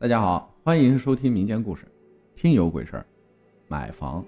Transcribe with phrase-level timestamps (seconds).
[0.00, 1.84] 大家好，欢迎收听民间故事
[2.40, 3.00] 《听有鬼事儿》。
[3.66, 4.24] 买房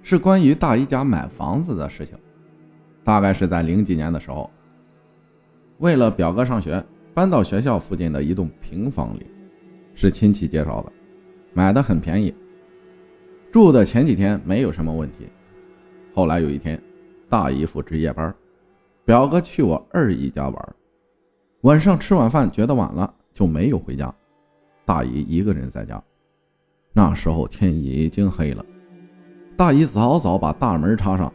[0.00, 2.16] 是关于大姨家买房子的事情。
[3.02, 4.48] 大概是在零几年的时候，
[5.78, 6.80] 为了表哥上学，
[7.12, 9.26] 搬到学校附近的一栋平房里，
[9.96, 10.92] 是亲戚介绍的，
[11.52, 12.32] 买的很便宜。
[13.50, 15.26] 住的前几天没有什么问题，
[16.14, 16.80] 后来有一天，
[17.28, 18.32] 大姨夫值夜班，
[19.04, 20.74] 表哥去我二姨家玩，
[21.62, 23.12] 晚上吃晚饭觉得晚了。
[23.40, 24.14] 就没有回家，
[24.84, 25.98] 大姨一个人在家。
[26.92, 28.62] 那时候天已经黑了，
[29.56, 31.32] 大姨早早把大门插上。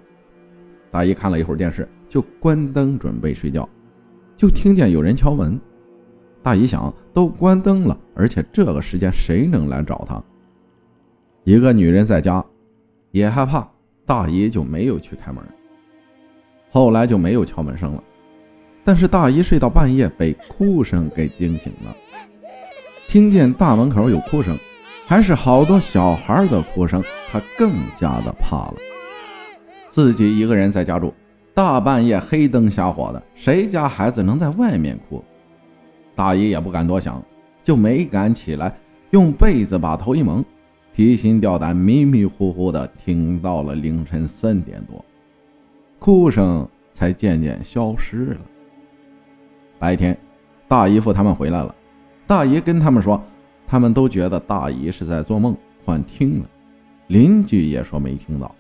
[0.92, 3.68] 大姨看了一会儿电视，就关灯准备睡觉，
[4.38, 5.60] 就听见有人敲门。
[6.44, 10.24] 大姨想，都关灯了，而且这个时间谁能来找她？
[11.44, 12.46] 一个女人在家，
[13.10, 13.68] 也害怕，
[14.06, 15.44] 大姨就没有去开门。
[16.70, 18.04] 后来就没有敲门声了。
[18.86, 21.94] 但是大姨睡到半夜，被哭声给惊醒了。
[23.08, 24.56] 听见大门口有哭声，
[25.08, 28.76] 还是好多小孩的哭声，她更加的怕了。
[29.88, 31.12] 自己一个人在家住，
[31.54, 35.24] 大半夜黑灯瞎火的，谁家孩子能在外面哭？
[36.14, 37.24] 大姨也不敢多想，
[37.64, 38.72] 就没敢起来，
[39.10, 40.46] 用被子把头一蒙，
[40.94, 45.04] 提心吊胆，迷迷糊糊的听到了凌晨三点多，
[45.98, 48.38] 哭声才渐渐消失了。
[49.78, 50.18] 白天，
[50.68, 51.74] 大姨夫他们回来了。
[52.28, 53.22] 大姨跟他们说，
[53.68, 56.50] 他们都觉得大姨是在做梦，幻听了。
[57.08, 58.54] 邻居也说没听到。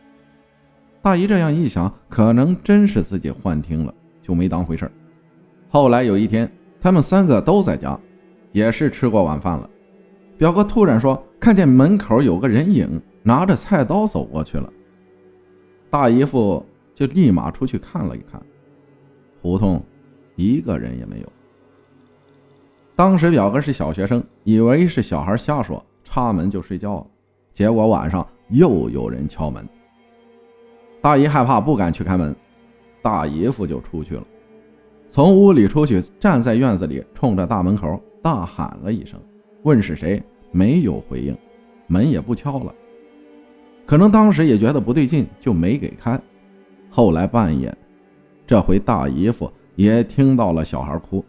[1.01, 4.91] 大姨这样一想，可能真是自己幻听了，就没当回事
[5.69, 7.99] 后来有一天，他们三个都在家，
[8.51, 9.69] 也是吃过晚饭了。
[10.37, 14.71] 表哥突然说，看见门口有个人影，拿着菜刀走过去了。
[15.89, 16.63] 大姨夫
[16.93, 18.41] 就立马出去看了一看，
[19.41, 19.83] 胡同。
[20.35, 21.31] 一个人也没有。
[22.95, 27.07] 当时表哥是小学生，以为是小孩瞎说，插门就睡觉了。
[27.51, 29.67] 结果晚上又有人敲门，
[31.01, 32.35] 大姨害怕，不敢去开门，
[33.01, 34.23] 大姨夫就出去了，
[35.09, 39.19] 从屋里出去，站在院子里，冲着大门口大喊了一声，
[39.63, 41.37] 问是谁，没有回应，
[41.87, 42.73] 门也不敲了。
[43.85, 46.19] 可能当时也觉得不对劲，就没给开。
[46.89, 47.75] 后来半夜，
[48.47, 49.51] 这回大姨夫。
[49.75, 51.23] 也听到了小孩哭，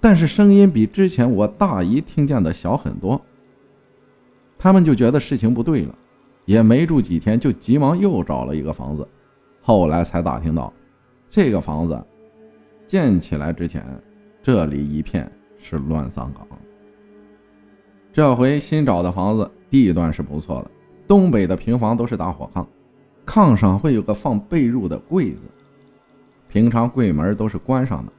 [0.00, 3.20] 但是声音比之前我大姨听见的小很多。
[4.58, 5.94] 他们就觉得事情不对了，
[6.44, 9.06] 也没住几天，就急忙又找了一个房子。
[9.60, 10.72] 后来才打听到，
[11.28, 12.02] 这个房子
[12.86, 13.84] 建起来之前，
[14.42, 16.46] 这里一片是乱葬岗。
[18.12, 20.70] 这回新找的房子地段是不错的，
[21.06, 22.64] 东北的平房都是大火炕，
[23.26, 25.40] 炕上会有个放被褥的柜子。
[26.48, 28.12] 平常柜门都是关上的，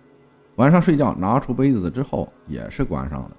[0.58, 3.32] 晚上睡觉拿出杯子之后也是关上的。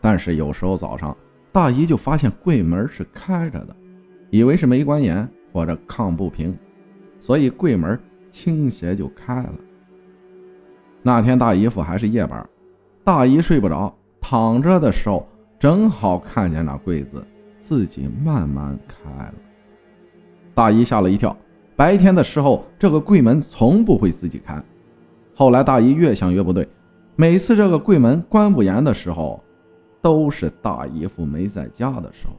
[0.00, 1.16] 但是有时候早上，
[1.52, 3.76] 大姨就发现柜门是开着的，
[4.30, 6.56] 以为是没关严或者炕不平，
[7.20, 7.98] 所以柜门
[8.30, 9.54] 倾斜就开了。
[11.02, 12.48] 那天大姨夫还是夜班，
[13.04, 15.28] 大姨睡不着，躺着的时候
[15.58, 17.24] 正好看见那柜子
[17.58, 19.34] 自己慢慢开了，
[20.54, 21.36] 大姨吓了一跳。
[21.80, 24.62] 白天的时候，这个柜门从不会自己开。
[25.34, 26.68] 后来大姨越想越不对，
[27.16, 29.42] 每次这个柜门关不严的时候，
[30.02, 32.34] 都是大姨夫没在家的时候。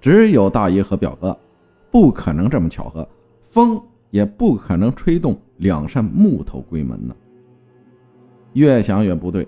[0.00, 1.38] 只有大姨和表哥，
[1.90, 3.06] 不可能这么巧合，
[3.42, 3.78] 风
[4.08, 7.14] 也不可能吹动两扇木头柜门呢。
[8.54, 9.46] 越想越不对，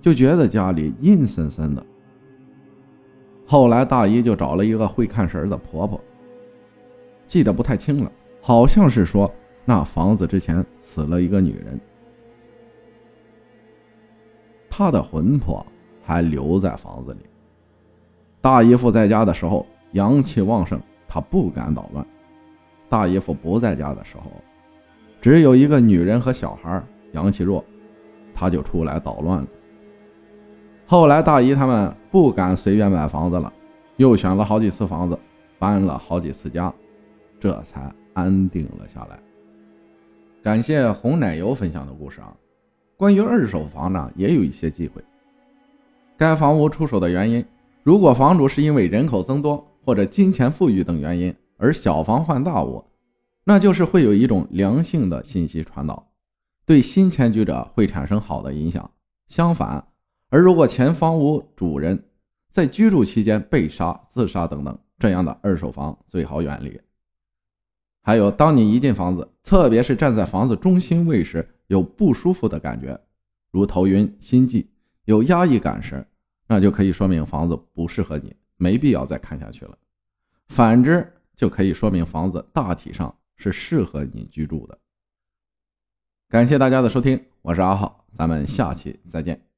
[0.00, 1.86] 就觉得家里阴森森的。
[3.46, 6.00] 后来大姨就找了一个会看事儿的婆婆。
[7.26, 9.32] 记得不太清了，好像是说
[9.64, 11.80] 那房子之前死了一个女人，
[14.68, 15.64] 她的魂魄
[16.02, 17.20] 还留在房子里。
[18.40, 22.04] 大姨夫在家的时候阳气旺盛，他不敢捣乱；
[22.90, 24.24] 大姨夫不在家的时候，
[25.20, 26.82] 只有一个女人和小孩，
[27.12, 27.64] 阳气弱，
[28.34, 29.46] 他就出来捣乱了。
[30.86, 33.50] 后来大姨他们不敢随便买房子了，
[33.96, 35.18] 又选了好几次房子，
[35.58, 36.70] 搬了好几次家。
[37.44, 39.20] 这才安定了下来。
[40.42, 42.34] 感谢红奶油分享的故事啊！
[42.96, 45.04] 关于二手房呢，也有一些忌讳。
[46.16, 47.44] 该房屋出手的原因，
[47.82, 52.82] 如果房主是因为人口增多或者金钱富裕等原因而小房换大屋，
[53.44, 56.02] 那就是会有一种良性的信息传导，
[56.64, 58.90] 对新迁居者会产生好的影响。
[59.28, 59.86] 相反，
[60.30, 62.02] 而如果前房屋主人
[62.50, 66.80] 在居住期间被杀、自杀等等，这样的二手房最好远离。
[68.06, 73.00] 还有，当你一进房子，特别是站在房子中心位时，有不舒服的感觉，
[73.50, 74.68] 如头晕、心悸，
[75.06, 76.06] 有压抑感时，
[76.46, 79.74] 那就可以说明房子不适合你，没必要再看下去了。
[80.48, 84.78] 反之，就可以说明房子大体上是适合你居住的。
[86.28, 89.53] 感谢大家的收听，我是阿浩，咱们下期再见。